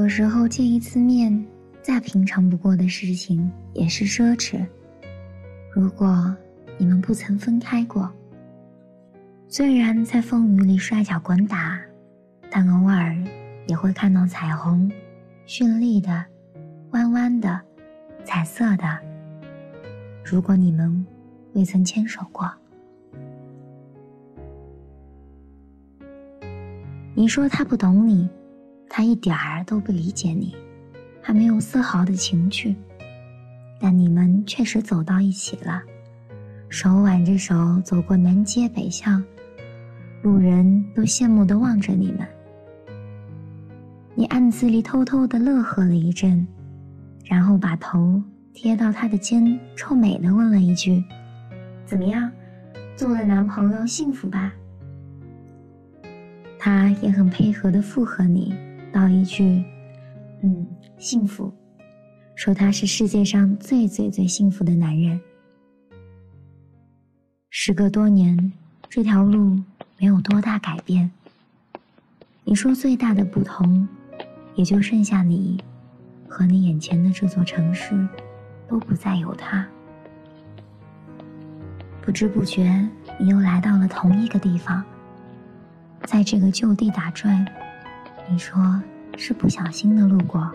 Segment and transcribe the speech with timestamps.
[0.00, 1.46] 有时候见一次面，
[1.82, 4.66] 再平常不过的事情也是奢侈。
[5.70, 6.34] 如果
[6.78, 8.10] 你们不曾分开过，
[9.46, 11.78] 虽然在风雨里摔跤滚打，
[12.50, 13.14] 但偶尔
[13.66, 14.90] 也会看到彩虹，
[15.46, 16.24] 绚丽的、
[16.92, 17.60] 弯弯的、
[18.24, 18.98] 彩色的。
[20.24, 21.04] 如果你们
[21.52, 22.50] 未曾牵手过，
[27.14, 28.26] 你说他不懂你。
[28.92, 30.56] 他一点儿都不理解你，
[31.22, 32.74] 还没有丝毫的情趣，
[33.80, 35.80] 但你们确实走到一起了，
[36.68, 39.22] 手挽着手走过南街北巷，
[40.22, 42.26] 路人都羡慕的望着你们。
[44.16, 46.44] 你暗自里偷偷的乐呵了一阵，
[47.24, 48.20] 然后把头
[48.52, 51.02] 贴到他的肩，臭美的问了一句
[51.86, 52.28] ：“怎么样，
[52.96, 54.52] 做了男朋友幸福吧？”
[56.58, 58.52] 他也很配合的附和你。
[58.92, 59.64] 道一句
[60.42, 60.66] ：“嗯，
[60.98, 61.52] 幸福。”
[62.34, 65.20] 说他是世界上最最最幸福的男人。
[67.50, 68.52] 时隔多年，
[68.88, 69.58] 这条路
[69.98, 71.10] 没有多大改变。
[72.44, 73.86] 你说最大的不同，
[74.54, 75.62] 也就剩下你，
[76.26, 78.08] 和你眼前的这座城市，
[78.66, 79.68] 都不再有他。
[82.00, 84.82] 不知不觉，你又来到了同一个地方，
[86.04, 87.46] 在这个就地打转。
[88.30, 88.80] 你说
[89.18, 90.48] 是不小心的路过。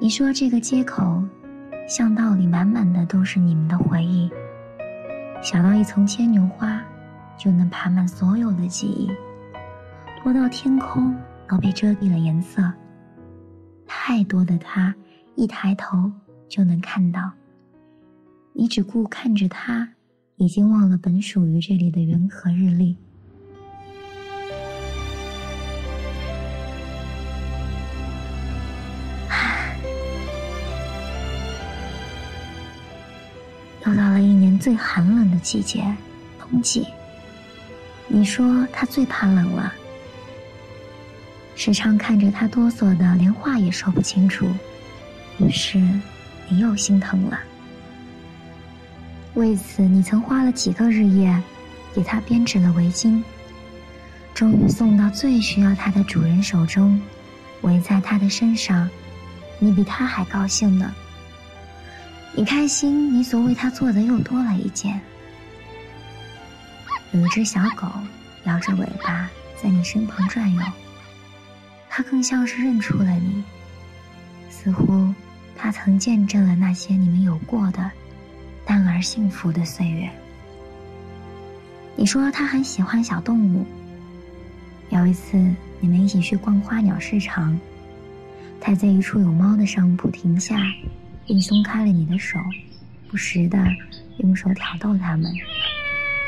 [0.00, 1.22] 你说这个街口
[1.88, 4.28] 巷道里满满的都是你们的回忆，
[5.40, 6.82] 小到一丛牵牛花，
[7.38, 9.08] 就能爬满所有的记忆，
[10.24, 11.14] 多到天空
[11.48, 12.60] 都被遮蔽了颜色。
[13.86, 14.92] 太多的他，
[15.36, 16.10] 一抬头
[16.48, 17.30] 就能看到。
[18.52, 19.88] 你只顾看着他，
[20.38, 22.98] 已经忘了本属于这里的云和日丽。
[34.58, 35.84] 最寒冷的季节，
[36.38, 36.86] 冬季。
[38.08, 39.72] 你说他最怕冷了，
[41.54, 44.46] 时常看着他哆嗦的，连话也说不清楚。
[45.38, 45.78] 于是，
[46.48, 47.38] 你又心疼了。
[49.34, 51.42] 为此，你曾花了几个日夜，
[51.94, 53.22] 给他编织了围巾，
[54.34, 57.00] 终于送到最需要它的主人手中，
[57.62, 58.88] 围在他的身上。
[59.58, 60.94] 你比他还高兴呢。
[62.34, 64.98] 你开心，你所为他做的又多了一件。
[67.12, 67.86] 有一只小狗
[68.44, 69.28] 摇着尾巴
[69.62, 70.62] 在你身旁转悠，
[71.90, 73.44] 它更像是认出了你，
[74.48, 75.12] 似乎
[75.54, 77.90] 它曾见证了那些你们有过的
[78.64, 80.08] 淡而幸福的岁月。
[81.94, 83.66] 你说它很喜欢小动物。
[84.88, 85.36] 有一次
[85.80, 87.58] 你们一起去逛花鸟市场，
[88.58, 90.56] 它在一处有猫的商铺停下。
[91.26, 92.38] 并松开了你的手，
[93.08, 93.58] 不时的
[94.18, 95.32] 用手挑逗它们。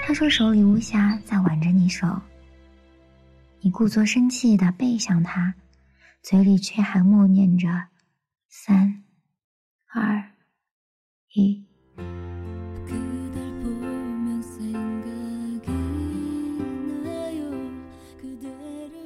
[0.06, 2.06] 他说手里无暇在挽着你手，
[3.60, 5.55] 你故作生气的背向他，
[6.22, 7.69] 嘴里却还默念着
[8.49, 9.03] 三、
[9.93, 10.22] 二、
[11.32, 11.64] 一。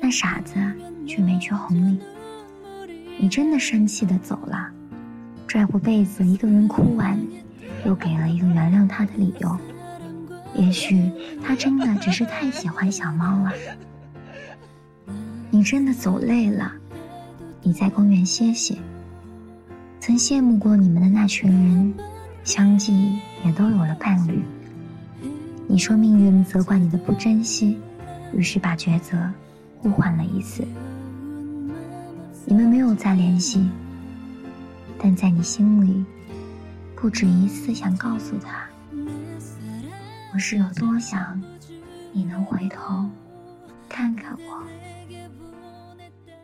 [0.00, 0.55] 那傻子
[1.06, 2.00] 却没去哄你，
[3.20, 4.73] 你真的生气的走了。
[5.49, 7.19] 拽过被子，一个人哭完，
[7.87, 9.59] 又给了一个原谅他的理由。
[10.55, 11.11] 也许
[11.43, 13.53] 他真的只是太喜欢小猫了。
[15.50, 16.71] 你真的走累了，
[17.62, 18.77] 你在公园歇歇。
[19.99, 21.95] 曾羡慕过你们的那群人，
[22.45, 24.43] 相继也都有了伴侣。
[25.67, 27.79] 你说命运责怪你的不珍惜，
[28.35, 29.19] 于是把抉择
[29.79, 30.62] 互换了一次。
[32.45, 33.67] 你们没有再联系。
[35.00, 36.05] 但在你心里，
[36.97, 38.69] 不止一次想告诉他，
[40.35, 41.41] 我是有多想
[42.12, 43.09] 你能回头
[43.89, 44.65] 看看我。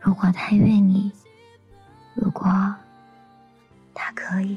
[0.01, 1.11] 如果他愿意，
[2.15, 2.45] 如果
[3.93, 4.56] 他可以。